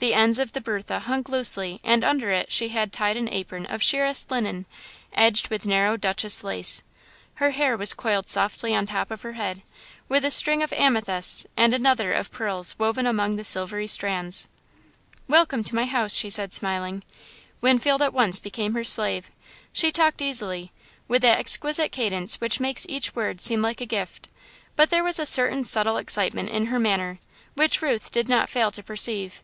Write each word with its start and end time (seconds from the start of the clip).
The 0.00 0.14
ends 0.14 0.38
of 0.38 0.52
the 0.52 0.60
bertha 0.60 1.00
hung 1.00 1.24
loosely 1.28 1.80
and 1.82 2.04
under 2.04 2.30
it 2.30 2.52
she 2.52 2.68
had 2.68 2.92
tied 2.92 3.16
an 3.16 3.28
apron 3.30 3.66
of 3.66 3.82
sheerest 3.82 4.30
linen, 4.30 4.64
edged 5.12 5.48
with 5.48 5.66
narrow 5.66 5.96
Duchesse 5.96 6.44
lace. 6.44 6.84
Her 7.34 7.50
hair 7.50 7.76
was 7.76 7.94
coiled 7.94 8.28
softly 8.28 8.76
on 8.76 8.86
top 8.86 9.10
of 9.10 9.22
her 9.22 9.32
head, 9.32 9.62
with 10.08 10.24
a 10.24 10.30
string 10.30 10.62
of 10.62 10.72
amethysts 10.72 11.46
and 11.56 11.74
another 11.74 12.12
of 12.12 12.30
pearls 12.30 12.78
woven 12.78 13.08
among 13.08 13.34
the 13.34 13.42
silvery 13.42 13.88
strands. 13.88 14.46
"Welcome 15.26 15.64
to 15.64 15.74
my 15.74 15.84
house," 15.84 16.14
she 16.14 16.30
said, 16.30 16.52
smiling, 16.52 17.02
Winfield 17.60 18.00
at 18.00 18.14
once 18.14 18.38
became 18.38 18.74
her 18.74 18.84
slave. 18.84 19.32
She 19.72 19.90
talked 19.90 20.22
easily, 20.22 20.70
with 21.08 21.22
that 21.22 21.40
exquisite 21.40 21.90
cadence 21.90 22.40
which 22.40 22.60
makes 22.60 22.86
each 22.88 23.16
word 23.16 23.40
seem 23.40 23.62
like 23.62 23.80
a 23.80 23.84
gift, 23.84 24.28
but 24.76 24.90
there 24.90 25.02
was 25.02 25.18
a 25.18 25.26
certain 25.26 25.64
subtle 25.64 25.96
excitement 25.96 26.50
in 26.50 26.66
her 26.66 26.78
manner, 26.78 27.18
which 27.54 27.82
Ruth 27.82 28.12
did 28.12 28.28
not 28.28 28.48
fail 28.48 28.70
to 28.70 28.82
perceive. 28.84 29.42